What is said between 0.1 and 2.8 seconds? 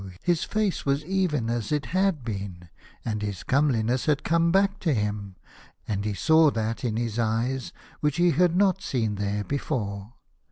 his face was even as it had been,